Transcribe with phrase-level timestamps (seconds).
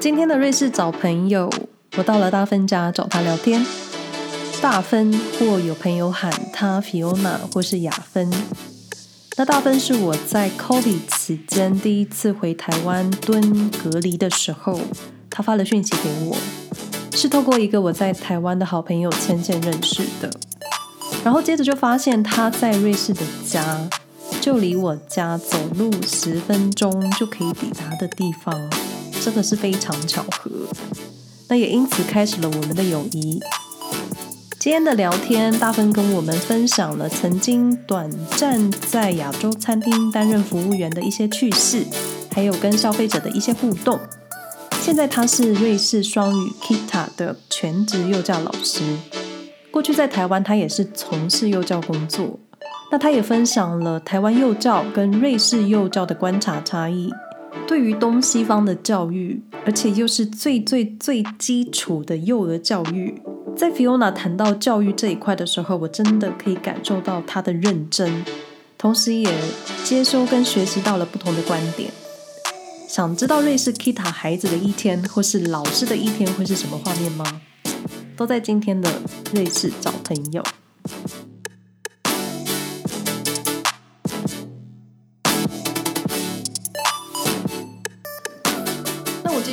[0.00, 1.50] 今天的瑞士找朋友，
[1.98, 3.62] 我到了大芬家找他聊天。
[4.62, 8.32] 大芬或有朋友喊他 Fiona 或是雅芬。
[9.36, 14.80] 那大芬是我在 COVID 期间第一次回台湾蹲隔离的时候，
[15.28, 16.36] 他发了讯息给我，
[17.12, 20.30] 是透过一个我在台湾的好朋友牵线认识的。
[21.22, 23.86] 然后接着就发现他在瑞士的家，
[24.40, 28.70] 就离我家走路十分钟就可以抵达的地方，
[29.20, 30.50] 真的是非常巧合。
[31.48, 33.40] 那也因此开始了我们的友谊。
[34.58, 41.84] 今天的聊天，大芬跟我们分享了曾经短暂在亚洲餐厅担任服务员的一些趣事，
[42.30, 43.98] 还有跟消费者的一些互动。
[44.82, 48.82] 现在他是瑞士双语 Kita 的全职幼教老师。
[49.70, 52.38] 过去在台湾，他也是从事幼教工作。
[52.92, 57.10] 那他也分享了台湾幼教跟瑞士幼教的观察差异。
[57.66, 63.20] 对于东西方的教育，而且又是最最最基础的幼儿教育，
[63.56, 68.24] 在 Fiona 谈到教育这一块的时候，我真的可以感受到她的认真，
[68.76, 69.32] 同时也
[69.84, 71.90] 接收跟学习到了不同的观点。
[72.88, 77.40] 想知道瑞士 Kita 孩子的一天，或是老师的一天会是什么画面吗？
[78.16, 78.90] 都在今天的
[79.32, 80.42] 瑞士找朋友。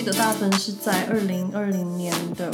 [0.07, 2.49] 那我记得大分是在二零二零年的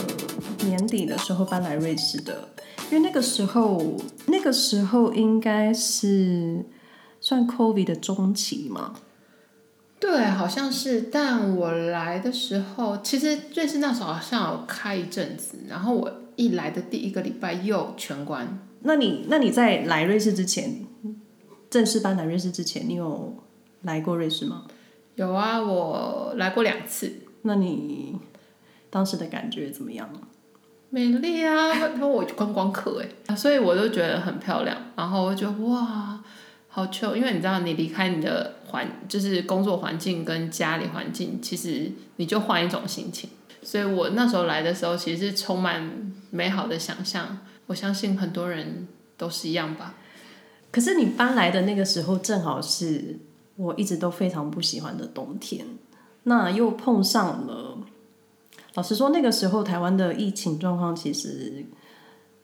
[0.66, 2.50] 年底的时候搬来瑞士的，
[2.90, 3.96] 因为那个时候，
[4.26, 6.66] 那个时候应该是
[7.22, 8.96] 算 COVID 的中期嘛。
[10.00, 18.60] 对，好像是，但我来的时候，其实瑞士那时候好像有开一阵子，然后我一来的第一个礼拜又全关。
[18.80, 20.84] 那你那你在来瑞士之前，
[21.70, 23.36] 正式搬来瑞士之前，你有
[23.84, 24.64] 来过瑞士吗？
[25.14, 27.14] 有啊，我来过两次。
[27.44, 28.18] 那你
[28.90, 30.10] 当时的感觉怎么样？
[30.90, 36.20] 美丽啊，因为我观光客哎，所以我都觉得很漂亮，然后我觉得哇。
[36.76, 43.30] 好糗，因为你知道，你离开你的环，就是工作环境跟家里环境，其实你就换一种心情。
[43.62, 47.38] 所以我那时候来的时候，其实是充满美好的想象。
[47.68, 49.94] 我相信很多人都是一样吧。
[50.72, 53.20] 可是你搬来的那个时候，正好是
[53.56, 55.64] 我一直都非常不喜欢的冬天。
[56.24, 57.78] 那又碰上了，
[58.74, 61.66] 老实说，那个时候台湾的疫情状况其实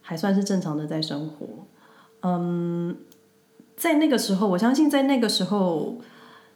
[0.01, 1.47] 还算是正常的在生活。
[2.21, 2.97] 嗯。
[3.77, 6.01] 在那个时候，我相信在那个时候，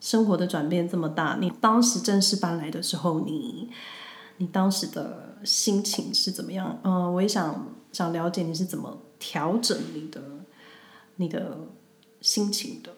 [0.02, 3.70] 生活的转变这么大，你当时正式搬来的时候，你
[4.40, 6.82] 你当时的心情是怎么样？
[6.84, 10.22] 嗯，我也想想了解你是怎么调整你的
[11.16, 11.60] 你的
[12.20, 12.92] 心情的。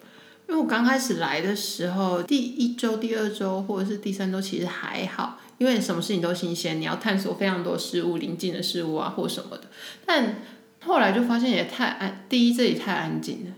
[0.48, 9.64] 因为我刚开始来的时候，第一周、第二周或者是第三周其实还好，因为什么事情都新鲜，你要探索非常多事物、临近的事物啊，或什么的。
[10.04, 10.36] 但
[10.84, 13.52] 后来就发现也太安，第一这里太安静了。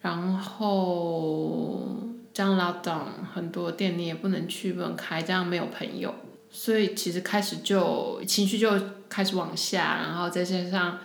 [0.00, 1.98] 然后
[2.32, 6.14] 这样拉档很多店你也不能去，不能开，这样没有朋友，
[6.48, 8.70] 所以其实开始就情绪就
[9.08, 11.00] 开始往下，然后再加上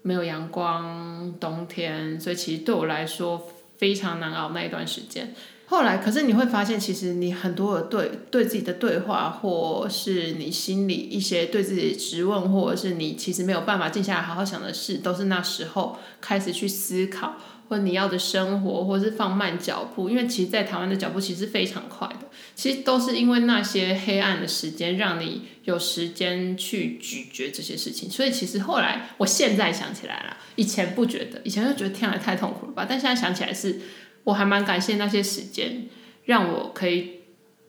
[0.00, 3.46] 没有阳光，冬天，所以其实对我来说
[3.76, 5.34] 非常难熬那一段时间。
[5.72, 17.36] 后来，可是你会发现，其实你很多的对对自己的对话，或是你心里一些对自己的质问，或者是你其实没有办法静下来好好想的事，都是那时候开始去思考。
[17.68, 22.28] 或你要的生活，或是放慢脚步，因为其实，在台湾的脚步其实非常快的。
[22.54, 28.10] 其实都是因为那些黑暗的时间，让你有时间去咀嚼这些事情。
[28.10, 32.84] 所以，其实后来，我现在想起来了，以前不觉得，以前就觉得天啊，太痛苦了吧。
[32.86, 33.80] 但现在想起来，是
[34.24, 35.88] 我还蛮感谢那些时间，
[36.24, 37.20] 让我可以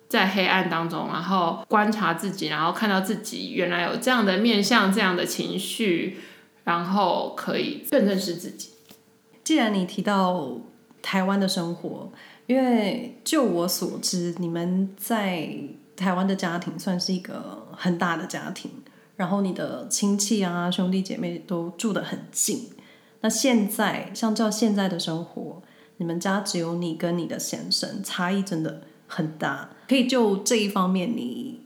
[0.07, 6.17] 在黑暗当中，然后观察自己，然后看到自己原来有这样的面向，这样的情绪，
[6.63, 8.69] 然后可以更认识自己。
[9.43, 10.51] 既然你提到
[11.01, 12.11] 台湾的生活，
[12.45, 15.49] 因为就我所知，你们在
[15.95, 18.71] 台湾的家庭算是一个很大的家庭，
[19.17, 22.69] 然后你的亲戚啊、兄弟姐妹都住得很近。
[23.21, 25.61] 那现在相较现在的生活，
[26.03, 29.69] 你们家只有你跟你的先生，差异真的很大。
[29.87, 31.61] 可以就这一方面你，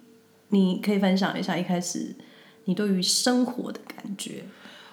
[0.49, 2.15] 你可以分享一下一开始
[2.65, 4.43] 你对于生活的感觉。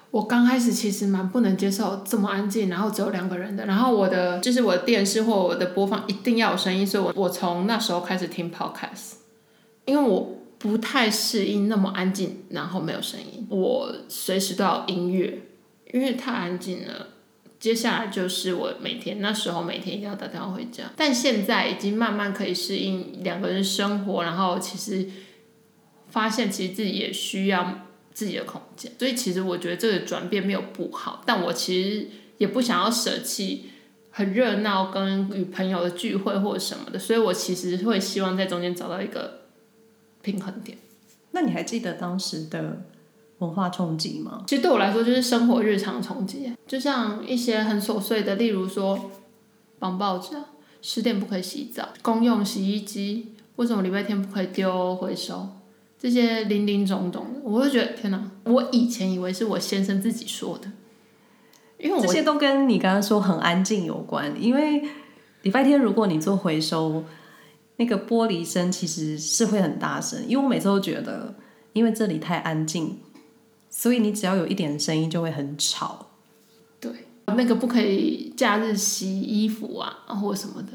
[0.09, 9.17] 我刚开始其实蛮不能接受这么安静，然后只有两个人的，然后我的就是我的电视或我的播放一定要有声音，所以我我从那时候开始听 podcast，
[9.85, 15.43] 因为我不太适应那么安静，然后没有声音，我随时都要音乐，
[15.93, 17.09] 因为太安静了。
[17.59, 25.09] 接下来就是我每天那时候每天一定要打电话回家，但现在已经慢慢可以适应两个人生活，然后其实
[26.09, 28.91] 发现其实自己也需要自己的空间。
[28.99, 32.07] 所以其实我觉得这个转变没有不好，但我其实
[32.37, 33.71] 也不想要舍弃
[34.11, 39.41] 很热闹跟与朋友的聚会或什么的，所以我其实会希望在中间找到一个
[40.21, 40.77] 平衡点。
[41.31, 42.83] 那你还记得当时的
[43.39, 44.43] 文化冲击吗？
[44.47, 49.11] 其实对我来说就是生活日常冲击，就像一些很琐碎的，例如说
[49.79, 50.45] 绑报纸啊，
[50.81, 55.49] 十点不可以洗澡，公用洗衣机为什么礼拜天不可以丢回收，
[55.99, 58.31] 这些林林总总的，我会觉得天哪！
[58.43, 60.71] 我以前以为是我先生自己说的，
[61.77, 64.83] 因为我这些都跟你刚刚说很安静有关，因为
[65.41, 67.03] 礼拜天如果你做回收。
[67.77, 71.35] 那个玻璃声其实是会很大声，因为我每次都觉得，
[71.73, 72.97] 因为这里太安静，
[73.77, 76.07] 所以你只要有一点声音就会很吵。
[76.79, 76.91] 对，
[77.25, 80.69] 那个不可以假日洗衣服啊，或什么的，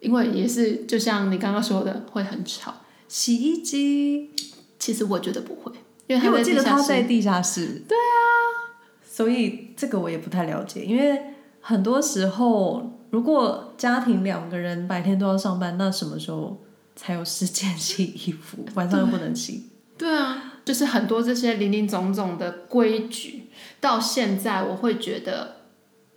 [0.00, 2.74] 因为也是就像你刚刚说的，会很吵。
[3.08, 4.30] 洗衣机
[4.78, 5.72] 其实我觉得不会，
[6.06, 7.82] 因为我记得它在地下室。
[7.88, 11.20] 对啊，所以这个我也不太了解，因为
[11.60, 12.90] 很多时候。
[13.10, 16.60] 如果家庭两个人白天都要上班，那什么时候
[16.96, 18.66] 才有时间 洗衣服？
[18.74, 19.70] 晚上又不能洗。
[19.96, 23.44] 对啊，就是很多这些零零总总的规矩，
[23.80, 25.56] 到现在我会觉得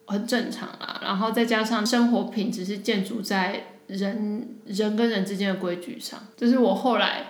[0.05, 0.99] 很正常啊。
[1.03, 7.27] 然后再加上生活品质是建筑在人人跟人之间的规矩上，这是我后来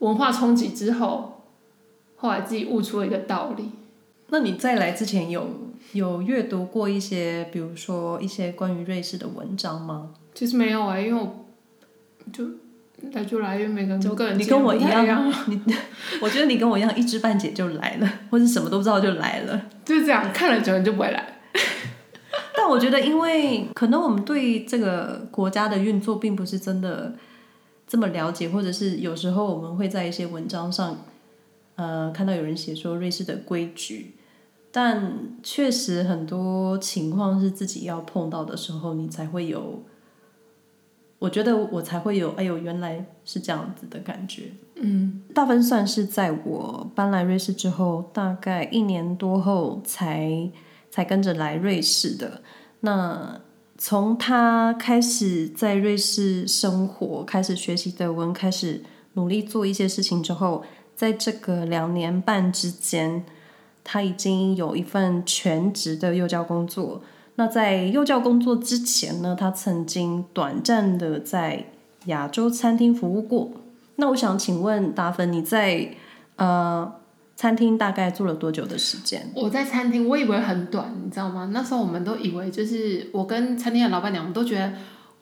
[0.00, 1.44] 文化冲击之后，
[2.16, 3.70] 后来自己悟出了一个道理。
[4.28, 5.68] 那你在来之前有？
[5.92, 10.12] 有阅读过一些，比如说一些关于瑞士的文章吗？
[10.34, 11.46] 其实没有哎、欸，因为我
[12.30, 12.44] 就
[13.12, 15.60] 来就来，因为每个人就个人你跟我一样，你
[16.20, 21.38] 我觉得你跟我一样，一知半解就来了，或者什么都不知道就来了，就是这样，看了久了就不会来。
[22.56, 27.14] 但我觉得，因为可能我们对这个国家的运作并不是真的
[27.86, 31.04] 这么了解，或者是有时候我们会在一些文章上，
[31.76, 34.16] 呃，看到有人写说瑞士的规矩。
[34.70, 39.82] 但确实很多情况是自己要碰到的时候，你才会有。
[41.18, 44.52] 我觉得我才会有，哎呦，原来是这样子的感觉。
[44.76, 50.50] 嗯，大分算是在我搬来瑞士之后，大概一年多后才
[50.90, 52.42] 才跟着来瑞士的。
[52.80, 53.40] 那
[53.76, 58.82] 从他开始在瑞士生活，开始学习德文，开始
[59.14, 60.64] 努力做一些事情之后，
[60.94, 63.24] 在这个两年半之间。
[63.90, 67.00] 他已经有一份全职的幼教工作。
[67.38, 71.66] 那在幼教工作之前呢，他曾经短暂的在
[72.06, 73.52] 亚洲餐厅服务过。
[73.94, 75.88] 那我想请问达芬，你在
[76.34, 76.92] 呃
[77.36, 79.30] 餐厅大概做了多久的时间？
[79.36, 81.50] 我在餐厅，我以为很短，你知道吗？
[81.52, 84.72] 那时候我们都以为就是我跟餐厅的老板娘，我们都觉得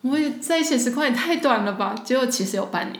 [0.01, 1.93] 我们在一起时光也太短了吧？
[2.03, 2.99] 结果其实有半年。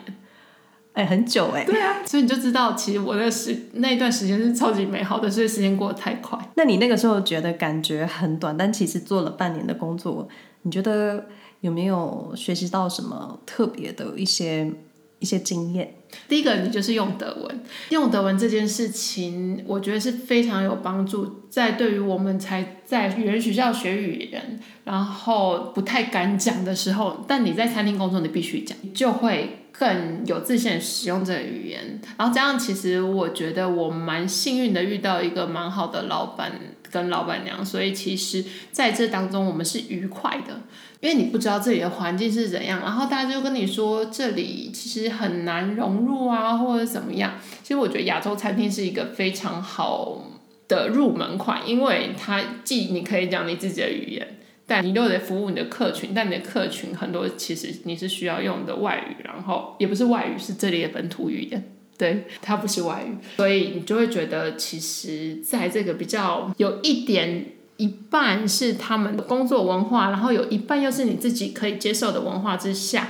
[0.97, 1.65] 哎、欸，很久哎、欸。
[1.67, 6.39] 对啊，所以你就知道，其实我那个时那一段时间是超级美好的，所以时间过得太快。
[6.55, 10.27] 那你那个时候觉得感觉很短，但其实做了半年的工作，
[10.63, 11.27] 你觉得
[11.61, 14.71] 有没有学习到什么特别的一些
[15.19, 15.93] 一些经验？
[16.27, 29.59] 第一个，你就是用德文，用德文这件事情，我觉得是非常有帮助，在对于我们才在语言学校学语言，然后不太敢讲的时候，但你在餐厅工作，你必须讲，就会。
[29.77, 36.51] 更有自信使用这个语言，然后这样其实我觉得我蛮幸运的遇到一个蛮好的老板
[36.91, 40.61] 跟老板娘，所以其实在这当中我们是愉快的，
[40.99, 47.33] 因为你不知道这里的环境是怎样，然后大家就跟你说这里其实很难融入啊，或者怎么样。
[47.61, 50.23] 其实我觉得亚洲餐厅是一个非常好
[50.67, 54.36] 的入门款，因为它既你可以讲你自己的语言。
[54.69, 61.63] 但你又得服务你的客群，但你的客群很多，其实你是需要用的外语，然后也不是外语，是这里的本土语言，
[61.97, 67.45] 对，它不是外语，所以你就会觉得，其实在这个比较有一点
[67.77, 73.07] 一半是他们的工作文化，然后有一半又是你自己可以接受的文化之下，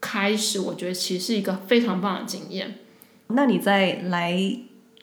[0.00, 2.74] 开始，我觉得其实是一个非常棒的经验。
[3.28, 4.36] 那你在来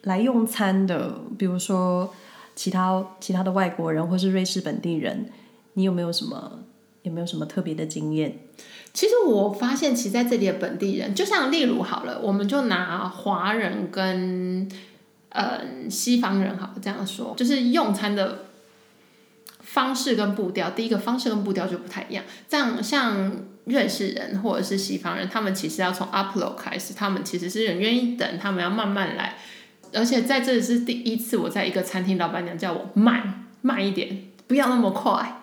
[0.03, 2.13] 来用餐的，比如说
[2.53, 5.29] 其他其他的外国人或是瑞士本地人。
[5.75, 6.59] 你有没有什么
[7.03, 8.39] 有没有什么特别的经验？
[8.93, 14.67] 其实我发现，其实在这里的本地人，就像例如好了，我们就拿华人跟
[15.29, 18.45] 嗯西方人好这样说，就是用餐的
[19.59, 22.23] 方式跟步调，第一个方式跟步调就不太一样。
[22.47, 23.31] 这样像
[23.65, 29.35] 瑞士人或者是西方人，他们其实要从 upload 开始，他们其实是很愿意等，他们要慢慢来。
[29.93, 35.41] 而且在这里是第一次，我在一个餐厅，老板娘叫我慢慢一点，不要那么快。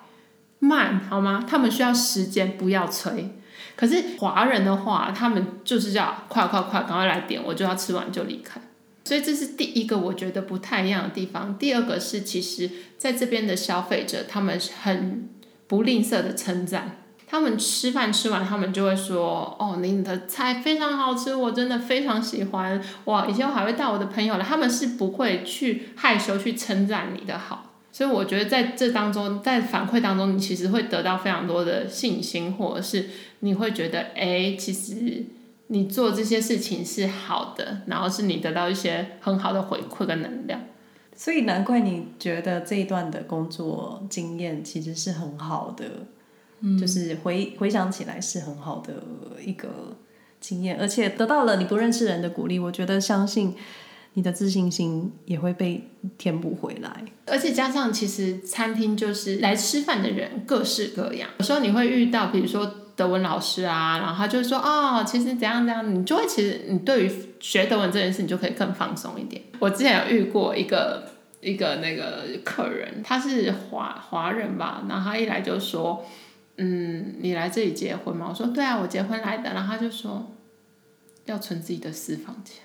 [0.62, 1.44] 慢好吗？
[1.44, 3.36] 他们需要时间，不要催。
[3.74, 8.60] 可是华人的话，他们就是要快快快，赶快来点，我就要吃完就离开。
[9.04, 11.58] 所以这是第一个我觉得不太一样的地方。
[11.58, 15.28] 第二个是，其实在这边的消费者，他们很
[15.66, 16.98] 不吝啬的称赞。
[17.26, 22.80] 他们吃饭吃完，他们就会说：“哦，你的菜非常好吃，我真的非常喜欢。
[23.06, 27.71] 哇，以前我还会带我的朋友来。”他们是不会去害羞去称赞你的好。
[27.92, 35.26] 所以我觉得在这当中，在反馈当中，你其实会得到非常多的信心，或者是你会觉得，哎，其实
[35.66, 40.60] 你做这些事情是好的，然后是你得到一些很好的回馈跟能量。
[41.14, 45.84] 所以难怪你觉得这一段的工作经验其实是很好的。
[46.78, 48.94] 就是回回想起来是很好的
[49.44, 49.96] 一个
[50.38, 53.52] 经验，而且得到了你不认识人的鼓励，我觉得相信
[54.14, 57.04] 你的自信心也会被填补回来。
[57.26, 69.42] 而且加上，其实餐厅就是来吃饭的人各式各样，有时候你会遇到，比如说德文老师啊，然后他就说哦，其实怎样怎样，你就会其实你对于学德文这件事，你就可以更放松一点。
[69.58, 71.08] 我之前有遇过一个
[71.40, 76.04] 一个那个客人，他是华华人吧，然后他一来就说。
[76.58, 78.26] 嗯，你来这里结婚吗？
[78.28, 79.54] 我说对啊，我结婚来的。
[79.54, 80.30] 然后他就说
[81.24, 82.62] 要存自己的私房钱。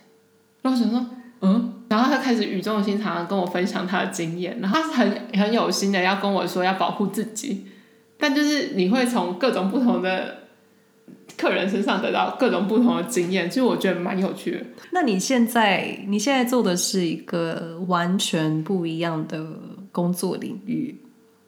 [0.62, 1.10] 然后我想说，
[1.41, 4.60] 嗯，然后他开始语重心长的跟我分享他的经验。
[4.62, 7.65] 然后他是很很有心的要跟我说要保护自己，
[8.17, 10.38] 但就是你会从各种不同的
[11.38, 14.65] 客人身上得到各种不同的经验，其实我觉得蛮有趣的。
[14.91, 19.46] 那你现在你现在做的是一个完全不一样的
[19.91, 21.00] 工作领域，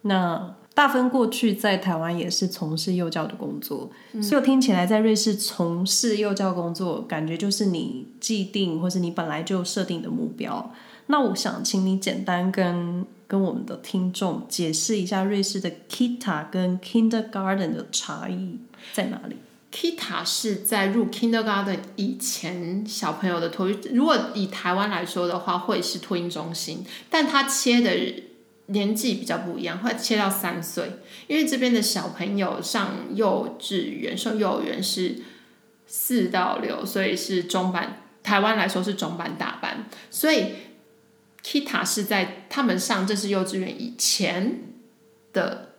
[0.03, 0.55] 那？
[0.79, 10.73] 大芬过去在台湾也是从事幼教的工作，嗯，所以我听起来在瑞士从事幼教工作，感觉就是你既定或是你本来就设定的目标。
[11.07, 18.59] 那我想请你简单跟跟我们的听众解释一下瑞士的 Kita 跟 Kindergarten 的差异
[18.93, 19.35] 在哪里
[19.73, 28.28] ？Kita 是在入 Kindergarten 以前小朋友的托育，如果以台湾来说的话，会是托婴中心，但它切的。
[28.69, 30.91] 年纪比较不一样，会切到三岁，
[31.27, 35.21] 因为这边的小朋友上幼稚园、上幼儿园是
[35.85, 38.01] 四到六，所以是中班。
[38.21, 40.53] 台湾来说是中班、大班，所以
[41.43, 44.61] Kita 是在他们上这是幼稚园以前
[45.33, 45.69] 的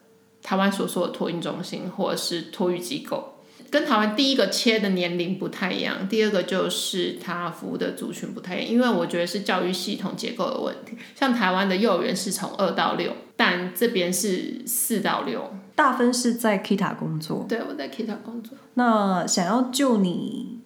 [0.42, 3.39] 台湾所说的托婴中心或者是托育机构。
[3.70, 10.96] 跟台湾第一个切的年龄不太一样，第二个就是他服务的族群不太一样，因为我觉得是教育系统结构的问题。
[11.14, 15.52] 像台湾的幼儿园是从二到六，但这边是四到六。
[15.76, 18.58] 大分是在 Kita 工作，对，我在 Kita 工作。
[18.74, 20.58] 那想要就你，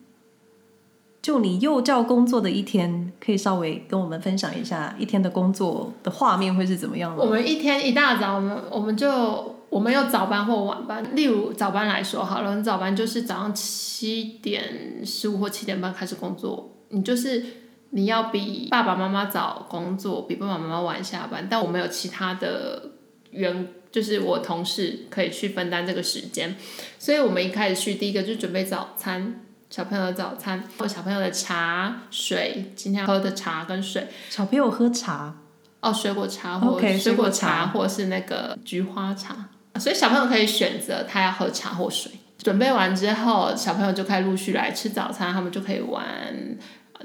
[1.21, 7.23] 就你幼教工作的一天，可以稍微跟我们分享一下一天的工作的画面会是怎么样的？
[7.23, 9.55] 我们一天一大早，我们我们就。
[9.75, 17.45] 我们有早班或晚班，例如早班来说好了，你早班就是早上七点十五或七点半开始工作，你就是
[17.91, 22.91] 你要比爸爸妈妈早工作，比爸爸妈妈晚下班，但我们有其他的
[23.33, 26.55] 员，就是我同事可以去分担这个时间，
[27.01, 29.41] 所以我们一开始去第一个就准备早餐，
[29.71, 35.35] 小朋友的早餐或小朋友的茶水，今天喝的茶跟水，小朋友喝茶
[35.81, 39.49] 哦，水果茶或水果茶，或是那个菊花茶。
[39.79, 42.13] 所以小朋友可以选择他要喝茶或水。
[42.39, 46.05] 准备完之后，小朋友就可以陆续来吃早餐，他们就可以玩。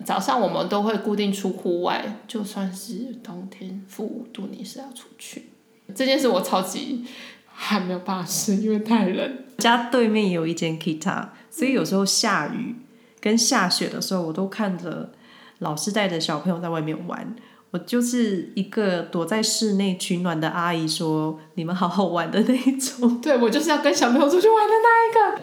[0.05, 5.49] 早上我们都会固定出户外，就算是冬天负五度，你是要出去。
[5.95, 7.05] 这件事我超级
[7.47, 9.37] 还没有办法适应，因为太冷。
[9.57, 12.75] 家对面有一间 Kita，所以有时候下雨
[13.19, 15.11] 跟下雪的时候，我都看着
[15.59, 17.35] 老师带着小朋友在外面玩。
[17.71, 23.19] 我就是一个躲在室内取暖的阿姨，说你们好好玩的那一种。
[23.21, 25.41] 对，我就是要跟小朋友出去玩的那一个。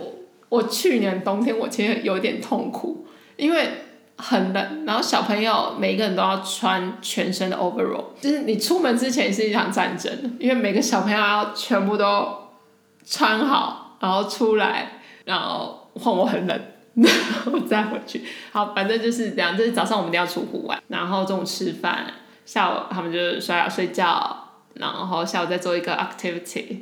[0.48, 3.06] 我去年冬天我其实有点痛苦，
[3.36, 3.68] 因为
[4.16, 12.28] 很冷，然后小朋友每一个人都要穿全身的 overall，就是你出门之前是一场战争，因为每个小朋友要全部都
[13.04, 16.60] 穿好，然后出来，然后换我很冷。
[17.02, 17.12] 然
[17.44, 19.54] 后再回去，好，反正就是这样。
[19.54, 22.06] 就是早上我们一定要出户外，然后中午吃饭，
[22.46, 24.34] 下午他们就刷牙睡觉，
[24.74, 26.78] 然后下午再做一个 activity，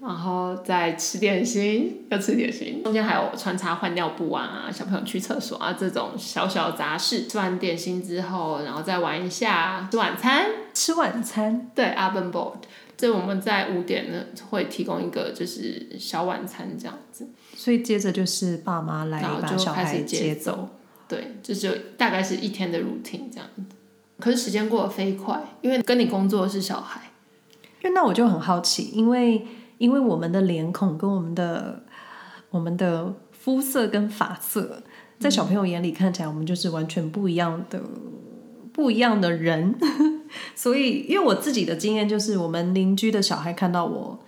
[0.00, 2.82] 然后再吃点心，要吃点心。
[2.82, 7.26] 中间还有穿插换尿布啊，小朋友去厕所啊，这种小小杂事。
[7.26, 10.46] 吃完点心之后，然后再玩一下，吃晚餐。
[10.72, 12.54] 吃晚餐，对，Abendbrot。
[12.96, 20.68] 这我们在五点呢会提供一个就是小晚餐这样子，所以接着就是爸妈来把小孩接走，
[21.08, 23.62] 对，这就大概是一天的 routine 这样子。
[24.20, 27.10] 可是时间过得飞快，因为跟你工作的是小孩。
[27.82, 29.44] 因为那我就很好奇，因为
[29.78, 31.82] 因为我们的脸孔跟我们的
[32.50, 34.84] 我们的肤色跟发色，
[35.18, 37.82] 在小朋友眼里看起来，我们就是完全不一样的、
[38.72, 39.74] 不一样的人。
[40.54, 44.20] 所以，因为我自己的经验就是，我们邻居的小孩看到我，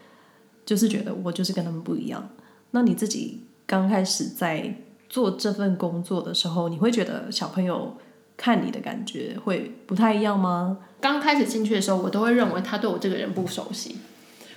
[0.67, 2.29] 就是觉得我就是跟他们不一样。
[2.73, 4.75] 那你自己刚开始在
[5.09, 7.97] 做这份工作的时候，你会觉得小朋友
[8.37, 10.79] 看你的感觉会不太一样吗？
[11.01, 13.97] 刚开始进去的时候，我都会认为他对我这个人不熟悉，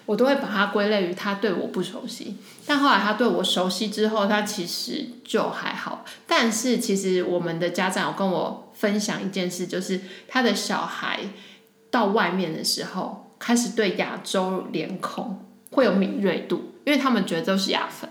[0.05, 2.37] 我都会把他归类于他对我不熟悉。
[2.65, 6.05] 但后来他对我熟悉之后，他其实就还好。
[6.27, 11.21] 但是其实我们的家长有跟我分享一件事，就是他的小孩
[11.89, 15.39] 到外面的时候，开始对亚洲脸孔
[15.71, 16.72] 会有敏锐度。
[16.85, 18.09] 因为他们觉得都是亚分，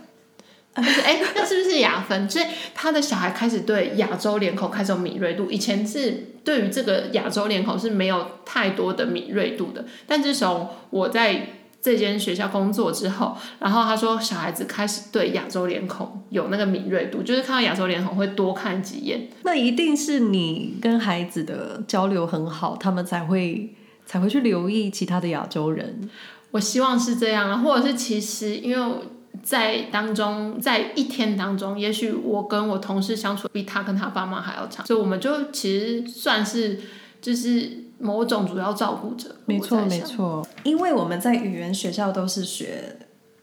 [0.77, 2.29] 就是哎，那是不是亚分？
[2.29, 5.51] 所以他的小孩开始对亚洲脸孔开始有敏锐度。
[5.51, 9.85] 以前是对于这个亚洲脸孔是没有太多的敏锐度的。
[10.07, 11.49] 但自从我在
[11.83, 19.29] 这间学校工作之后，然后他说小孩子开始对亚洲脸孔有那个敏锐度，就是看到亚洲脸孔会多看几眼。
[19.43, 23.75] 那一定是你跟孩子的交流很好，他们才会
[24.07, 26.09] 才会去留意其他的亚洲人。
[26.53, 28.97] 我希望是这样啊，或者是其实因为
[29.43, 36.79] 在当中，在一天当中，也许我跟我同事相处比他跟他爸妈还要长，所以我们就其实算是
[37.21, 39.35] 就是某种主要照顾者。
[39.47, 42.99] 没错没错，因为我们在语言学校都是学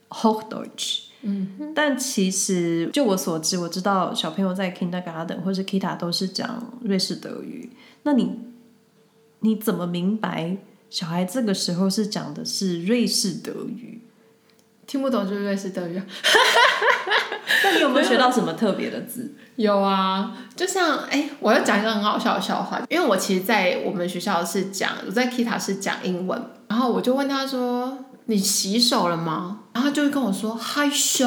[0.08, 7.70] Hochdeutsch，嗯，但其实就我所知，我知道小朋友在 Kindergarten 或是 Kita 都是讲瑞士德语，
[8.04, 8.38] 那你
[9.40, 10.56] 你怎么明白？
[10.90, 14.02] 小孩这个时候是讲的是瑞士德语，
[14.86, 16.02] 听不懂就是瑞士德语。
[17.62, 19.32] 那你有没有学到什么特别的字？
[19.56, 31.26] 有啊，就像哎，我要讲一个很好笑的笑话，因为我其实，在我们学校是讲，我在 Kita 是讲英文，然后我就问他说：“你洗手了吗？”然后他就会跟我说：“害羞。”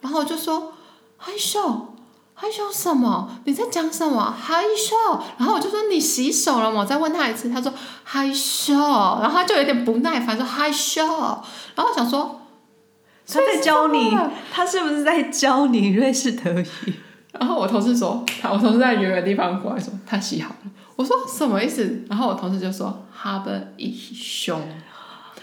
[0.00, 0.72] 然后我就说
[1.16, 1.93] ：“害羞。”
[2.44, 3.30] 害羞什么？
[3.44, 4.30] 你在讲什么？
[4.30, 4.94] 害羞。
[5.38, 6.80] 然后我就说，你洗手了吗？
[6.80, 8.74] 我再问他一次，他说害羞。
[8.74, 11.06] 然后他就有点不耐烦说害羞。
[11.74, 12.42] 然后我想说，
[13.26, 14.14] 他在教你，
[14.52, 16.94] 他是不是在教你瑞士德语？
[17.32, 20.70] 然后我同事说，他我同事在远远的地方过来说他洗好了。
[20.96, 22.04] 我说什么意思？
[22.10, 24.60] 然后我同事就说 habe ich schon，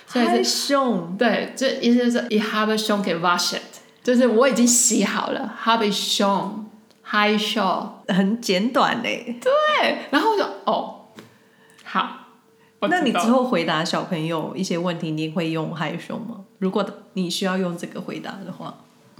[0.06, 1.10] 害羞。
[1.18, 3.58] 对，这意思就是 ich habe schon gewaschen，
[4.04, 6.66] 就是我已经洗好了 habe ich schon。
[7.12, 7.62] 害羞，
[8.08, 9.36] 很简短嘞。
[9.42, 11.08] 对，然后我就哦，
[11.84, 12.20] 好。
[12.88, 16.46] 那你之后回答小朋友一些问题，你会用 Hi show 吗？
[16.60, 18.74] 如果你需要用这个回答的话，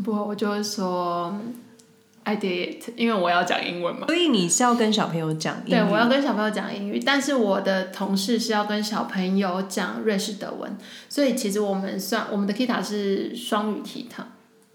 [0.06, 1.38] 不，我就会说
[2.24, 4.08] I did it，因为我要讲英文嘛。
[4.08, 5.82] 所以你是要跟小朋友讲英语？
[5.82, 10.78] 对，我要跟小朋友讲英语，但是我的同事是要跟小朋友讲瑞士德文，
[11.10, 14.24] 所以其实我们算我们的 Kita 是双语 Kita，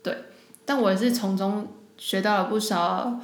[0.02, 0.14] 对，
[0.66, 1.66] 但我也是从中。
[1.96, 3.20] 学到了不少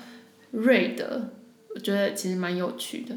[0.51, 1.31] 瑞德，
[1.75, 3.15] 我觉得其实蛮有趣的。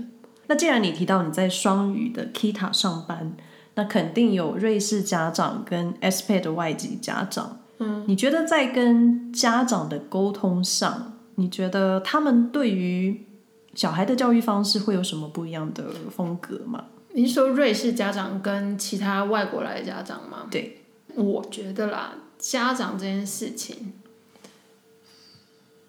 [0.47, 3.35] 那既然你提到你在双语的 Kita 上班，
[3.73, 7.59] 那肯定有瑞士家长跟 expat 的外籍家长。
[7.79, 13.25] 嗯，你觉得在跟家长的沟通上，你觉得他们对于
[13.73, 16.85] 小孩的教育方式会有什么不一样的风格吗？
[17.13, 20.47] 你是说瑞士家长跟其他外国来的家长吗？
[20.51, 20.83] 对，
[21.15, 23.93] 我觉得啦，家长这件事情。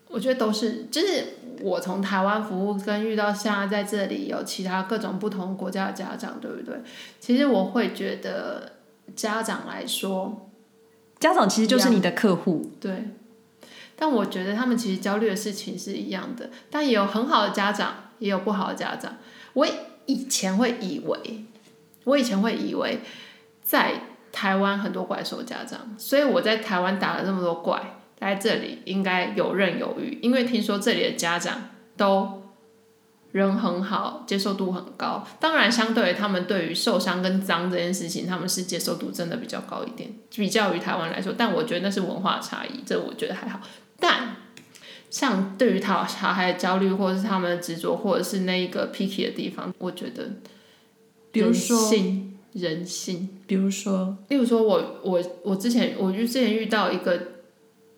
[0.08, 6.76] 我觉得都是，就是我从台湾服务跟遇到现在在这里有其他各种不同国家的家长，对不对？
[7.18, 8.72] 其实我会觉得
[9.14, 10.48] 家长来说，
[11.18, 13.08] 家长其实就是你的客户，对。
[13.98, 19.16] 但我觉得他们其实焦虑的事情是一样的，但也有很好的家长，也有不好的家长。
[19.54, 19.66] 我
[20.04, 21.44] 以前会以为，
[22.04, 23.00] 我以前会以为
[23.62, 27.95] 在台湾很多怪兽家长，所以我在台湾打了这么多怪。
[28.18, 32.42] 在这里应该游刃有余，因为听说这里的家长都
[33.32, 35.22] 人很好，接受度很高。
[35.38, 41.34] 当然，相对于他们对于受伤跟脏这件事情，他们是接受度真的比较高一点，比较于台湾来说。
[41.36, 43.60] 但我觉得那是文化差异，这我觉得还好。
[44.00, 44.36] 但
[45.10, 50.30] 像对于他小孩的焦虑，或者是他们的执着，或者是那一个 picky 的地方，我觉得，
[51.30, 51.92] 比如说
[52.54, 57.35] 人性，比如说，例如说我我我之前我就之前遇到一个。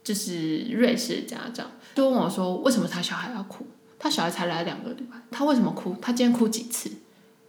[0.09, 3.66] 就是瑞士的家长就问我说：“为什么他小孩要哭？
[3.99, 5.94] 他小孩才来两个礼拜，他为什么哭？
[6.01, 6.90] 他今天哭几次？”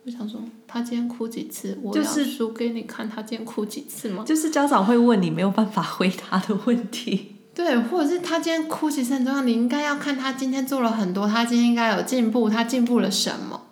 [0.04, 1.80] 我想说：“他今天哭几次？
[1.82, 7.38] 我要数给你看，他今天哭几次吗？”就是家长会问你没有办法回答的问题。
[7.56, 13.68] 对，或者是他今天哭几次很重要，你应该要看他今天做了很多，他今天应该有进步，他进步了什么？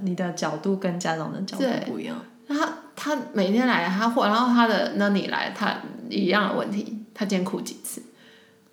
[0.00, 2.16] 你的角度跟家长的角度不一样。
[2.48, 5.76] 他他每天来，他或然后他的那你来，他
[6.10, 8.02] 一样的问题，他今天哭几次？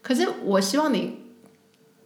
[0.03, 1.17] 可是我希望你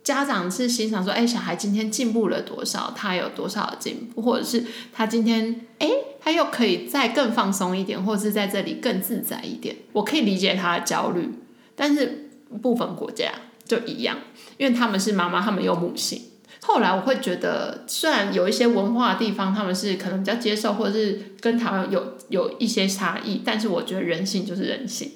[0.03, 5.89] 家长是欣赏说，哎，小孩今天进步了多少，他有多少进步，或者是他今天，哎，
[6.21, 9.75] 他又可以再更放松一点，或者是在这里更自在一点。
[9.91, 11.29] 我可以理解他的焦虑，
[11.75, 12.29] 但是
[12.61, 13.29] 部分国家
[13.65, 14.17] 就一样，
[14.57, 16.21] 因为他们是妈妈，他们有母性。
[16.61, 25.11] 后来我会觉得，虽然有一些文化的地方他们是可能比较接受，或者是跟台湾有有一些差异，但是我觉得人性就是人性，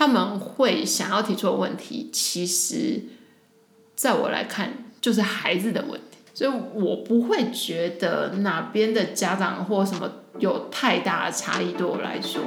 [0.00, 3.02] 他们会想要提出的问题，其实
[3.94, 12.40] 在我来看就是孩子的问题，所以我不会觉得哪边的家长或什么有太大的差异，对我来说。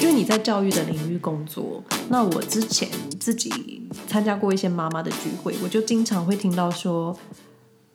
[0.00, 7.18] 因为你在教育的领域工作，那我之前自己参加过一些妈妈的聚会，我就经常会听到说，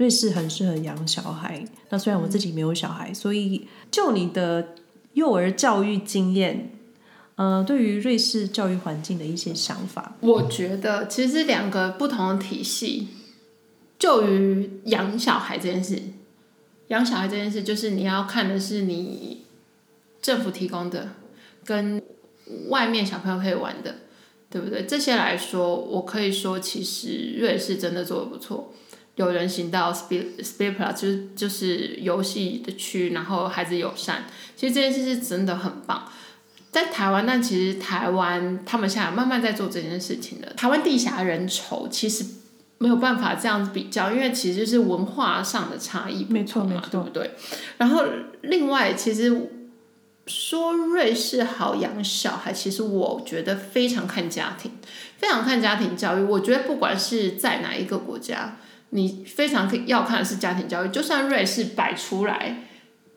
[0.04, 1.66] 瑞士很适合养小孩。
[1.90, 4.76] 那虽然我自己没有小孩，所以就你的
[5.14, 6.72] 幼儿教育经验，
[7.36, 13.08] 呃，对于瑞士教育环境的一些想法，我觉得其实两个不同的体系，
[13.98, 15.98] 就于养小孩这件事，
[16.90, 19.46] 养小孩这件事就是你要看的是你
[20.22, 21.12] 政府提供的
[21.64, 22.04] 跟。
[22.68, 23.96] 外面小朋友可以玩的，
[24.50, 24.86] 对不对？
[24.86, 28.74] 这些来说，我可以说，其实瑞士真的做得不错。
[29.16, 36.12] 有人行道，Spielplatz 就是就是游戏的区，然后孩子友善，其实这件事是真的很棒。
[36.72, 40.54] 在台湾，但其实台湾他们现在慢慢在做这件事情了。
[40.54, 42.26] 台湾地狭人稠，其实
[42.80, 47.32] 没有办法这样子比较，因为其实就是文化上的差异，没错没错，对不对？
[47.78, 48.04] 然后
[48.42, 49.50] 另外，其实。
[50.26, 54.72] 说瑞士好养小孩，其实我觉得非常看家庭，
[55.18, 56.24] 非常看家庭教育。
[56.24, 58.56] 我觉得不管是在哪一个国家，
[58.94, 60.90] 你非常可要看的是家庭教育。
[60.90, 62.64] 就算瑞士摆出来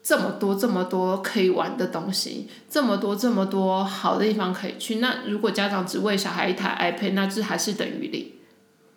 [0.03, 8.33] 这么多这么多可以玩的东西，这么多这么多好的地方可以去，那如果家长只为小孩一台 iPad，那这还是等于零。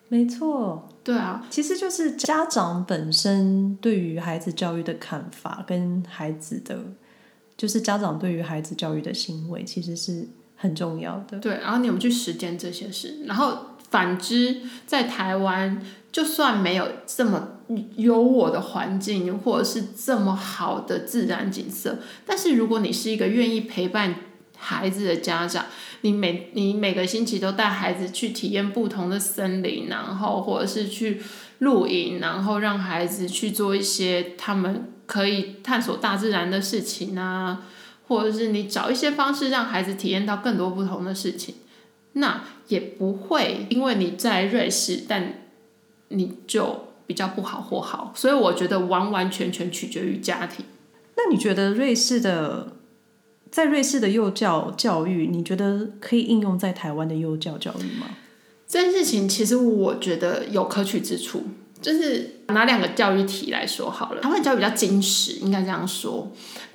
[0.07, 6.79] 没错，对啊，其实就是家长本身对于孩子教育的看法跟孩子的。
[7.57, 11.37] 就是家长对于孩子教育的行为，其实是很重要的。
[11.39, 13.17] 对，然后你有没有去实践这些事？
[13.25, 17.59] 然后反之，在台湾，就算没有这么
[17.97, 24.15] 优渥的环境，或者是这么好的自然景色，但是如果你是一个愿意陪伴
[24.57, 25.65] 孩子的家长，
[26.01, 31.21] 你每你每个星期都带孩子去体验不同的森林，然后或者是去
[31.59, 34.93] 露营，然后让孩子去做一些他们。
[35.09, 37.63] 可以探索大自然的事情啊，
[38.07, 41.55] 或者是你找一些方式让孩子体验到更多不同的事情，
[42.13, 45.45] 那也不会因为你在瑞士，但
[46.09, 48.11] 你就比较不好或好。
[48.15, 50.65] 所以我觉得完完全全取决于家庭。
[51.15, 52.73] 那你觉得瑞士的，
[53.51, 58.07] 在瑞士的幼教教育，你觉得可以应用在台湾的幼教教育吗？
[58.67, 61.43] 这件事情其实我觉得有可取之处。
[61.81, 66.29] 就是拿两个教育体来说好了，他们教育比较精实，应该这样说。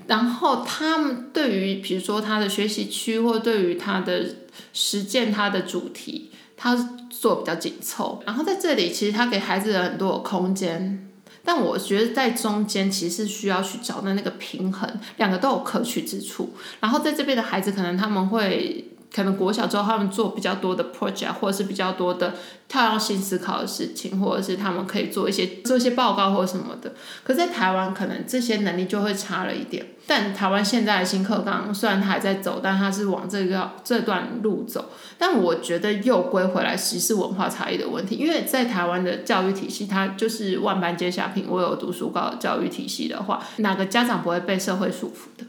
[0.06, 4.24] 然后他们对于比如说他的学习区，或对于他的
[4.72, 6.76] 实践，他的主题，他
[7.10, 8.22] 做比较紧凑。
[8.26, 11.08] 然后在这里，其实他给孩子有很多的空间，
[11.44, 16.54] 但我觉得在中间其实是需要去找到那个平衡，两个都有可取之处。
[16.80, 18.90] 然后在这边的孩子，可能他们会。
[19.14, 22.34] 可能国小之后，他们做比较多的 project，或者是比较多的
[22.66, 26.92] 跳跃性思考的事情，或者是他们可以做一些做一些报告或什么的。
[27.22, 29.86] 可在台湾，可能这些能力就会差了一点。
[30.06, 34.90] 但台湾现在的新课纲虽然它还在走，但它是往这个这段路走。
[35.16, 38.16] 但我觉得又归回来，其实是文化差异的问题。
[38.16, 45.46] 因为在台湾的教育体系，它就是万般皆下品，唯有读书高的教育体系的话，哪个家长不会被社会束缚的？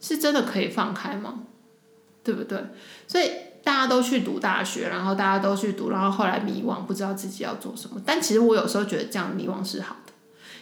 [0.00, 1.40] 是真的可以放开吗？
[2.22, 2.58] 对不对？
[3.08, 3.28] 所以
[3.64, 8.00] 大家都去读大学，然后大家都去读，然后后来迷惘，不知道自己要做什么。
[8.06, 10.12] 但其实我有时候觉得这样迷惘是好的，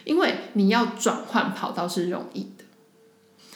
[0.03, 2.63] 因为你要转换跑道是容易的。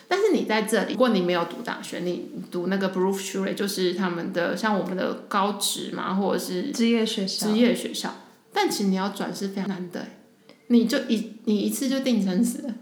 [0.07, 8.13] 但是你在这里，如果你没有读大学，你读那个 Berufsschule 就是他们的像我们的高职嘛，或者是职业学校，职业学校。
[8.53, 10.05] 但其实你要转是非常难的，
[10.67, 12.73] 你就一你一次就定生死了。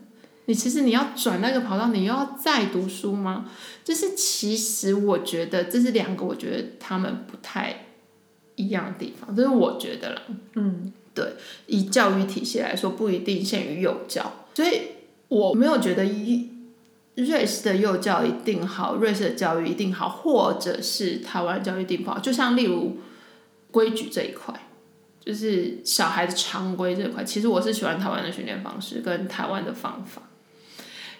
[0.46, 3.50] 你其实你要转那个跑道，你又要再读书吗？
[3.84, 7.86] 就是其实我觉得这是两个，我觉得他们不太
[8.56, 10.22] 一样的地方，这是我觉得啦。
[10.56, 11.26] 嗯，对，
[11.68, 14.82] 以教育体系来说，不一定限于幼教，所以
[15.30, 16.50] 我没有觉得一
[17.16, 22.18] 瑞士的幼教一定好，瑞士的教育一定好，或者是台湾教育一定不好。
[22.18, 22.98] 就像例如
[23.70, 24.54] 规矩这一块，
[25.20, 30.24] 就是小孩的常规这块，其实我是喜欢台湾的训练方式跟台湾的方法，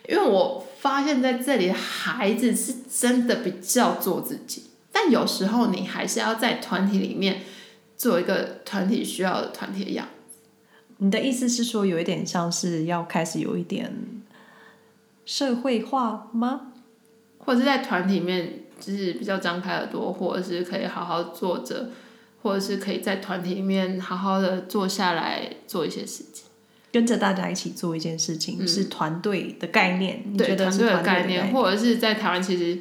[0.10, 7.42] 因为我发现在这里孩子是真的比较做自己，但有时候你还是要在团体里面
[7.96, 10.40] 做一个团体需要的团体的样子。
[10.98, 13.94] 你的意思是说，有一点像是要开始有一点
[15.26, 16.74] 社会化吗？
[17.40, 21.90] 或者是在团体里面，就是比较张开耳朵，或者是可以好好坐着。
[22.44, 26.44] 或者是可以在团体里面好好的坐下来做一些事情，
[26.92, 30.22] 跟着大家一起做一件事情，嗯、是团队的概念。
[30.30, 32.78] 你觉得团队的概念，或者是在台湾，其实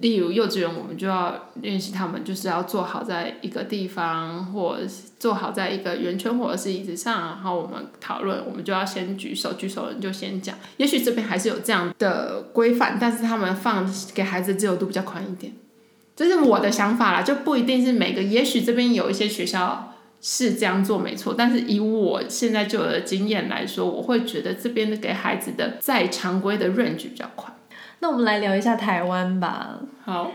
[0.00, 4.76] 例如幼稚园，我们就要练习他们就是要坐好在一个地方，或
[5.18, 10.56] 坐好在一个圆圈或者是椅子上，然后我们讨论，我们就要先举手，举手人就先讲。
[10.76, 15.52] 也许这边还是有这样的规范，但是他们放给孩子自由度比较宽一点。
[16.14, 18.22] 这是我的想法啦，就不一定是每个。
[18.22, 27.52] 也许这边有一些学校是这样做没错，但是以我现在就有的经验来说，我会觉得这边的给孩子的在常规的 range 比较宽。
[28.02, 29.80] 那我们来聊一下台湾吧。
[30.04, 30.32] 好，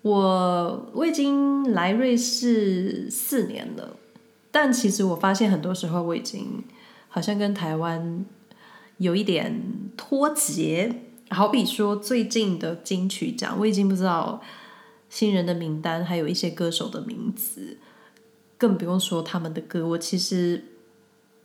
[0.00, 3.94] 我我已经来瑞士四年了，
[4.50, 6.64] 但其实我发现很多时候我已经
[7.08, 8.24] 好像跟台湾
[8.96, 9.62] 有一点
[9.98, 11.02] 脱节。
[11.28, 14.40] 好比说最近的金曲奖，我已经不知道。
[15.10, 17.78] 新人的名单，还有一些歌手的名字，
[18.58, 20.62] 更不用说他们的歌，我其实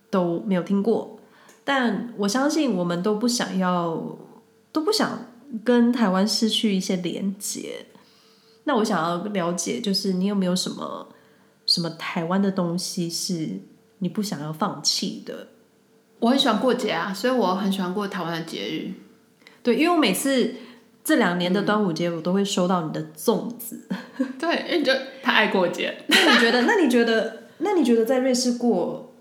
[0.10, 1.18] 都没有听过。
[1.64, 4.18] 但我相信，我们都不想要，
[4.74, 5.28] 都不想
[5.64, 7.86] 跟台湾失去一些连接。
[8.64, 11.10] 那我想要了解，就是你有没有什么
[11.66, 13.60] 什么台湾的东西是
[14.00, 15.48] 你不想要放弃的？
[16.20, 18.92] 我很喜欢过节啊，所以我很喜欢过台湾的节日。
[19.62, 20.56] 对，因为我每次。
[21.06, 23.90] 这两年的端午节，我都会收到你的粽子。
[24.40, 25.94] 对，因为你就太爱过节。
[26.08, 26.62] 那你觉得？
[26.62, 27.44] 那你觉得？
[27.58, 29.14] 那你觉得在瑞士过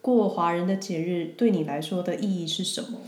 [0.00, 3.02] 过华人的节日，对你来说的意义是什么？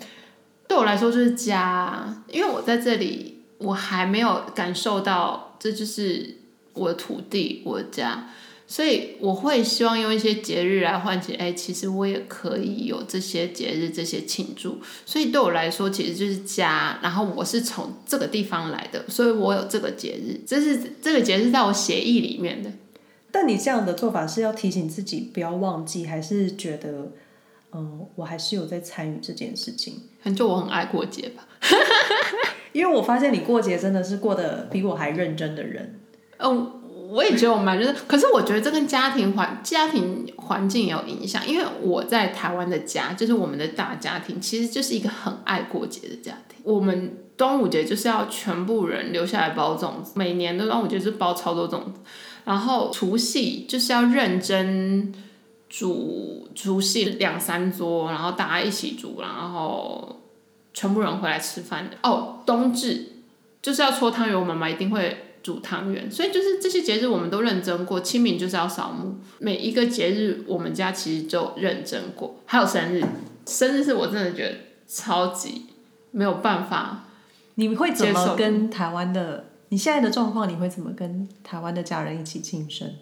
[0.73, 6.37] 对我来说就是家，因为我在这里，我还没有感受到这就是
[6.73, 8.31] 我的土地，我的家。
[8.67, 14.79] 所以我会希望用一些节日来唤起，哎，其实我也可以有这些节日，这些庆祝。
[15.05, 16.99] 所以对我来说，其实就是家。
[17.03, 22.73] 然后我是从这个地方来的，所以我有这个节日，这是这个节日在我协议里面的。
[23.31, 27.13] 但你这样的做法是要提醒自己不要忘记，还是觉得，
[27.75, 29.95] 嗯，我还是有在参与这件事情？
[30.37, 31.47] 就我很爱过节吧，
[32.73, 36.01] 因为我发现你过节真的是过得比我还认真的人。
[36.39, 36.79] 嗯。
[37.13, 46.59] 我也觉得我蛮认真，可是我觉得这跟家庭环家庭环境也有影响，因为我在台湾的家，就是我们的大家庭，其实就是一个很爱过节的家庭。
[46.63, 52.01] 我们端午节就是要全部人留下来包粽子，每年的端午节是包超多粽子，
[52.47, 55.13] 然后除夕就是要认真
[55.73, 60.21] 煮除夕两三桌，然后大家一起煮，然后
[60.75, 61.97] 全部人回来吃饭的。
[62.03, 63.13] 哦，冬至
[63.63, 65.29] 就是要搓汤圆，我妈妈一定会。
[65.43, 68.01] 煮汤圆，所以就是这些节日我们都认真过。
[68.01, 72.37] 清明就是要扫墓，每一个节日我们家其实就认真过。
[72.47, 73.05] 还有生日，
[73.45, 74.55] 生日是我真的觉得
[74.87, 75.67] 超级
[76.13, 77.07] 没有办法。
[77.57, 79.47] 你会怎么跟台湾的？
[79.71, 82.95] 你现在的状况，你会怎么跟台湾的家人一起庆生？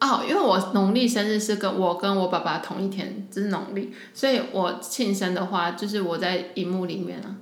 [0.00, 7.36] 哦，因为我农历生日是跟我跟我爸爸同一天，就是农历，所以我庆生的话，就是我在荧幕里面啊。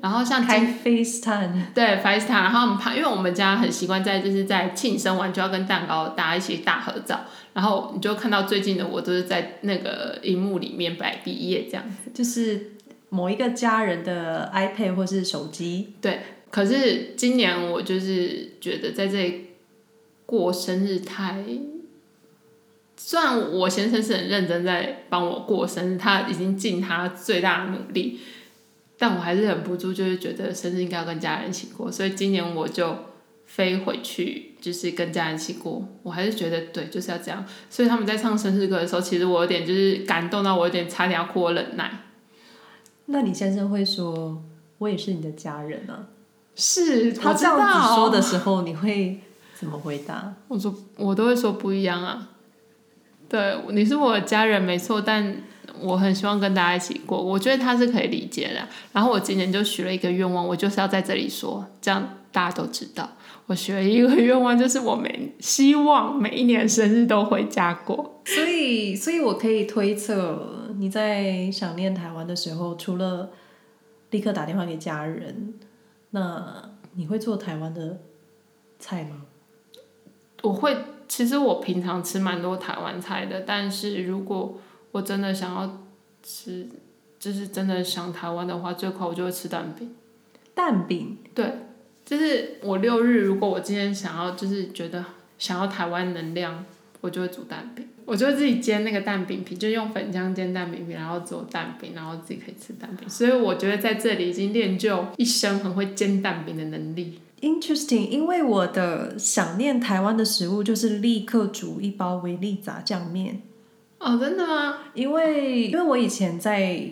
[0.00, 12.74] 然后像开 FaceTime，对 FaceTime，然后我们怕，因为我们家很习惯在就是在庆生完就要跟蛋糕大家一起大合照，然后你就看到最近的我都是在那个荧幕里面摆毕业这样子，就是
[13.08, 15.94] 某一个家人的 iPad 或是手机。
[16.00, 19.46] 对，可是今年我就是觉得在这里
[20.24, 21.44] 过生日太，
[22.98, 28.20] 虽然我先生是很认真在帮我过生日，他已经尽他最大的努力。
[28.98, 32.96] 但我还是忍不住，就是觉得生日应该要跟家人一起过，所以今年我就
[33.46, 35.86] 飞回去，就是跟家人一起过。
[36.02, 37.46] 我还是觉得对，就是要这样。
[37.70, 42.06] 所以他们在唱生日歌的时候，其实我有点就是感动到我有点差点要哭，我忍耐。
[43.06, 44.42] 那你先生会说，
[44.78, 46.06] 我也是你的家人呢、啊？
[46.56, 49.20] 是他这样子说的时候，你会
[49.54, 50.34] 怎么回答？
[50.48, 52.30] 我说我都会说不一样啊。
[53.28, 55.36] 对，你是我的家人没错，但。
[55.80, 58.66] 我很希望跟大家一起过，我觉得他是可以理解的。
[58.92, 63.08] 然后我今年就许了一个愿望，我就是要在这里说，这样大家都知道。
[63.46, 68.20] 我许了一个愿望，就是我每希望每一年生日都回家过。
[68.24, 73.30] 所以，所以我可以推测，你在想念台湾的时候，除了
[74.10, 75.54] 立刻打电话给家人，
[76.10, 78.00] 那你会做台湾的
[78.80, 79.22] 菜吗？
[80.42, 80.76] 我会
[81.08, 84.60] 其实我平常吃蛮多台湾菜的，但是如果
[84.92, 85.80] 我真的想要
[86.22, 86.68] 吃，
[87.18, 89.94] 就是真的想台湾的话，最快我就会吃蛋饼。
[90.54, 91.52] 蛋饼，对，
[92.04, 95.04] 就是我六日如果我今天想要，就是觉得
[95.38, 96.64] 想要台湾能量，
[97.00, 97.88] 我就会煮蛋饼。
[98.04, 103.08] 我就会自己煎那个蛋饼皮，就用粉浆煎蛋饼皮，然后做蛋饼，然后自己可以吃蛋饼。
[103.08, 107.20] 所以我觉得在这里已经练就一生很会煎蛋饼的能力。
[107.40, 113.42] Interesting，因为我的想念台湾的食物就是立刻煮一包维力炸酱面。
[113.98, 114.78] 哦，真的吗？
[114.94, 116.90] 因为因为我以前在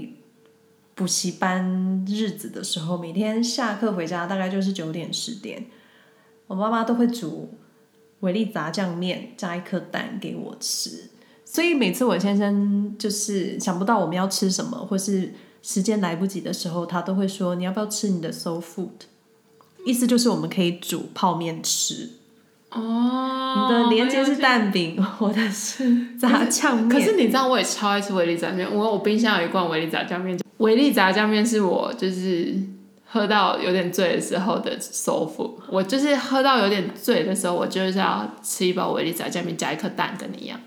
[0.95, 5.67] 补习班日子的时候，每天下课回家大概就是九点十点，
[6.47, 7.51] 我妈妈都会煮。
[8.21, 11.11] 维力炸酱面加一颗蛋给我吃，
[11.45, 19.05] 所以每次我先生就是想不到我们要吃什么，或是时间来不及的时候，他都会说：“你要不要吃你的 soul food？”
[19.87, 22.11] 意思就是我们可以煮泡面吃。
[22.71, 26.89] 哦，你的连接是蛋饼，我的是炸酱面。
[26.91, 28.69] 可是你知道，我也超爱吃维力炸酱面。
[28.71, 32.55] 我我冰箱有一罐维力炸酱面，维力炸酱面是我就是。
[33.09, 40.61] 喝到有点醉的时候的 soul food，我就是喝到有点醉的时候，我就是要吃一包维力炸酱面加一颗蛋，跟你一样。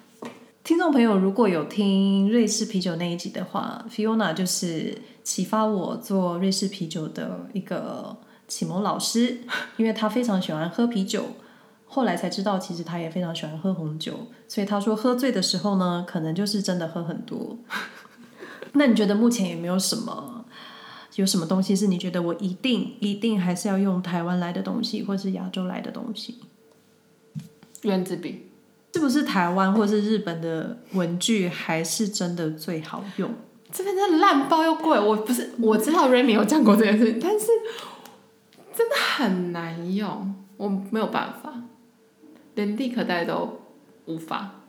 [0.63, 8.17] 听众朋友，如果有听瑞士啤酒那一集的话，Fiona 就是启发我做瑞士啤酒的一个
[8.49, 9.37] 启蒙老师，
[9.77, 11.23] 因为他非常喜欢喝啤酒，
[11.85, 17.57] 后来才知道其实他也非常喜欢喝红酒，所以他说喝醉的时候呢，可能就是真的喝很多。
[18.73, 20.43] 那你觉得目前有没有什么？
[21.15, 26.39] 有什么东西是你觉得我一定一定还是要用台湾来的东西，或是亚洲来的东西？
[27.81, 28.47] 原子笔
[28.93, 33.31] 是不是台湾或是日本的文具还是真的最好用？
[33.71, 37.47] 这边真的烂包又贵，我不是我知道 Remy 有讲过这件事情，但是
[38.79, 41.63] 真的很难用，我没有办法，
[42.55, 43.59] 连立可带都
[44.05, 44.61] 无法。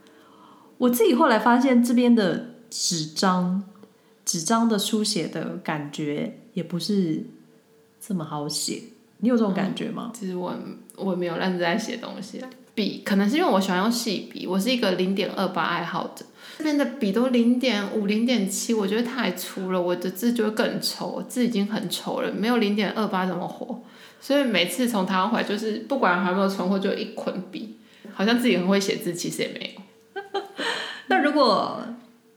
[0.79, 3.63] 我自己后来发现这边的纸张。
[4.25, 7.25] 纸张的书写的感觉也不是
[8.01, 8.83] 这么好写，
[9.19, 10.11] 你有这种感觉吗？
[10.13, 10.55] 嗯、其实我
[10.97, 12.41] 我没有认真在写东西，
[12.75, 16.25] 笔可能是因为我喜欢用细笔，我是一个零点二八爱好者，
[16.61, 23.81] 这边的笔都零点五、零点七，我觉得太粗了，我的字就会更丑，字已经很丑了，没有零点二八怎么活？
[24.21, 27.77] 所以每次从台湾回来，就是不管还有没有存货，就一捆笔，
[28.13, 30.23] 好像自己很会写字，其实也没有。
[31.09, 31.81] 那如果？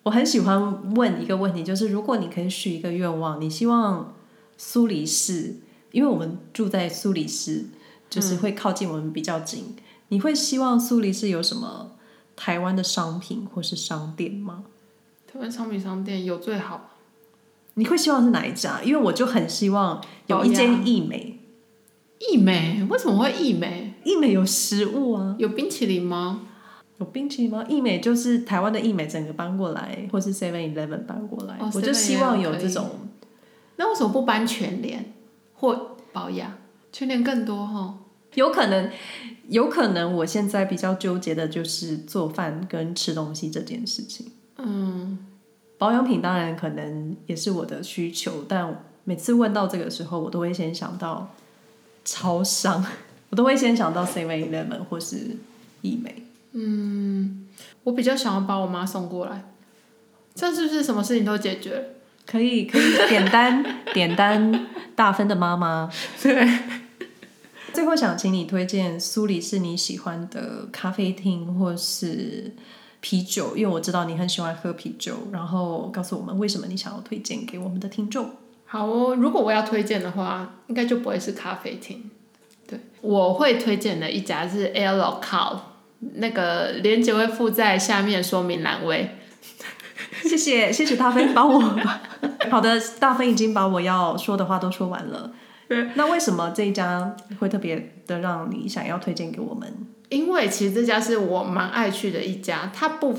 [0.04, 4.14] 我很喜欢问一个问题，就是如果你可以许一个愿望，你希望
[4.58, 5.56] 苏黎世，
[5.92, 7.66] 因为我们住在苏黎世，
[8.10, 11.92] 就是会靠近我们比较近，嗯、你会希望苏黎世有什么
[12.36, 14.64] 台湾的商品或是商店吗？
[15.32, 16.92] 台湾商品商店有最好，
[17.76, 18.82] 你会希望是哪一家？
[18.84, 21.40] 因为我就很希望有一间义美，
[22.20, 23.94] 义美为什么会义美？
[24.04, 26.42] 义美有食物啊，有冰淇淋吗？
[27.00, 27.66] 有冰淇淋吗？
[27.68, 32.92] 义美就是台湾的义美，整个搬过来，或是 Seven Eleven 搬过来，哦、我就希望有这种。
[33.78, 35.14] 那为什么不搬全联
[35.56, 36.58] 或宝雅？
[36.92, 37.98] 全联更多哈？
[38.36, 38.92] 有可能，
[39.50, 40.14] 有可能。
[40.14, 44.32] 我现在比较纠结的就是做饭跟吃东西这件事情。
[44.58, 45.20] 嗯，
[45.78, 51.34] 保养品当然可能也是我的需求，但每次问到这个时候，我都会先想到
[52.06, 52.86] 超商，
[53.30, 55.38] 我都会先想到 Seven Eleven 或是
[55.82, 56.24] 易美。
[56.54, 57.48] 嗯，
[57.84, 59.44] 我比较想要把我妈送过来，
[60.36, 61.96] 这是不是什么事情都解决？
[62.26, 65.92] 可以，可以点单点单， 大分的妈妈。
[66.22, 66.48] 对。
[67.74, 72.54] 最后想请你推荐苏黎世你喜欢的咖啡厅或是
[73.02, 78.30] 啤酒，因为我知道你很喜欢喝啤酒，然后告诉我们为什么你想要推荐给我们的听众。
[78.66, 82.10] 好哦，如果我要推荐的话，应该就不会是咖啡厅。
[82.68, 85.60] 对，我会推荐的一家是 El Local。
[86.16, 89.18] 那个链接会附在下面说明栏位。
[90.24, 91.60] 谢谢谢谢大飞帮我。
[92.50, 95.32] 好的，大分已经把我要说的话都说完了。
[95.96, 99.72] 那为什么这一家会特别的让你想要推荐给我们？
[100.10, 102.72] 因为其实这家是我蛮爱去的一家。
[102.74, 103.18] 它不，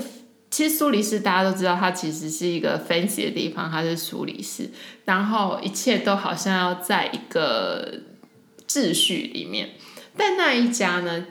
[0.49, 4.69] 其实苏黎世大家都知道，它其实是一个 fancy 的地方，它是苏黎世，
[5.05, 7.93] 然后一切都好像要在一个
[8.67, 9.71] 秩序里面。
[10.15, 11.25] 但那一家呢？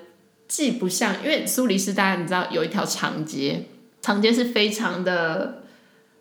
[0.46, 3.64] 既不像，因为苏黎世大家你知道有一条长街，
[4.02, 5.64] 长街是非常的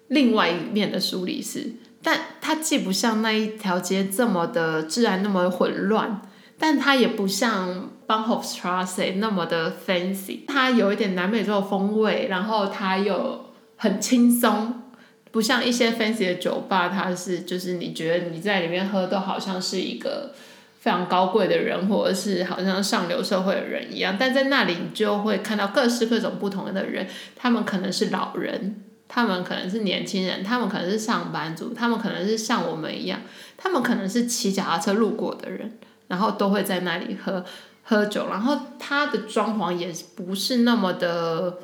[0.07, 2.19] 另外一面的苏黎世，但
[2.53, 6.21] 它既不像那一条街这么的治安那么混乱，
[6.59, 13.45] 但它也不像 b a n h o f s t r a s s e 那么的 fancy，它有一点南美洲的风味，然后它又
[13.77, 14.83] 很轻松，
[15.31, 20.35] 不像一些 fancy 的酒吧，它是就是你觉得你在里面喝都好像是一个。
[20.79, 33.21] 非常高贵的人，或者是好像上流社会的人一样，但在那里你就会看到各式各种不同的人，他们可能是老人，他们可能是年轻人，他们可能是上班族，他们可能是像我们一样，
[33.57, 35.77] 他们可能是骑脚踏车路过的人，
[36.07, 37.43] 然后都会在那里喝
[37.83, 41.59] 喝酒，然后他的装潢也不是那么的，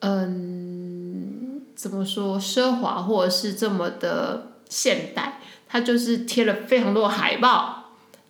[0.00, 7.82] 嗯，怎么说奢华，或者是这么的现代，他就是贴了非常多的海报。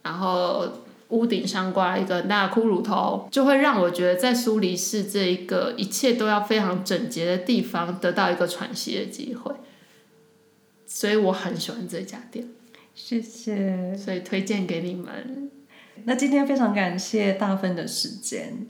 [0.03, 0.65] 然后
[1.09, 9.55] 屋顶上挂一个很大骷髅头，就会让我觉得在苏黎世这一个一切都要非常整洁的地方，得到一个喘息的机会。
[10.87, 12.49] 所以我很喜欢这家店，
[12.95, 13.97] 谢谢。
[13.97, 15.51] 所以推荐给你们。
[16.05, 18.67] 那今天非常感谢大芬的时间。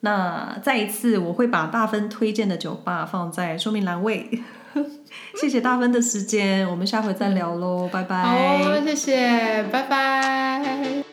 [0.00, 4.28] 那再一次，我会把大芬推荐的酒吧放在说明栏位。
[5.40, 8.22] 谢谢大芬的时间，我们下回再聊喽，嗯、拜拜。
[8.22, 11.09] 好，谢谢，拜拜。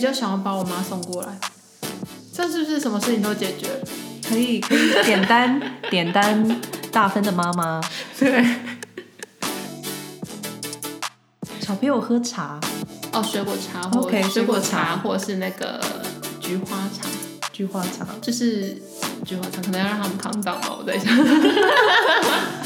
[0.00, 1.38] 比较想要把我妈送过来，
[2.32, 3.68] 这是不是什么事情都解决？
[4.26, 6.58] 可以，可以点单， 点单
[6.90, 7.82] 大芬的妈妈。
[8.18, 8.42] 对。
[11.60, 12.58] 小朋友喝茶。
[13.12, 15.78] 哦，水果茶，或者水果茶，或者是那个
[16.40, 17.06] 菊花茶。
[17.52, 18.80] 菊花茶，就是
[19.26, 21.12] 菊花茶，可能要让他们扛到吧，我在想。